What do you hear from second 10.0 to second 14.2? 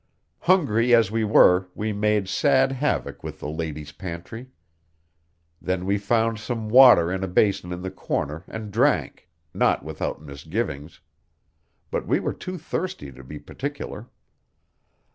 misgivings. But we were too thirsty to be particular.